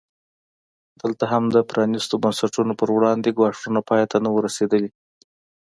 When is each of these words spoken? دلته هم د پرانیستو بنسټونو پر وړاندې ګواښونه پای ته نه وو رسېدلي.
دلته 1.01 1.23
هم 1.31 1.43
د 1.55 1.57
پرانیستو 1.69 2.15
بنسټونو 2.23 2.73
پر 2.79 2.89
وړاندې 2.95 3.35
ګواښونه 3.37 3.79
پای 3.89 4.03
ته 4.11 4.17
نه 4.23 4.29
وو 4.31 4.43
رسېدلي. 4.47 4.89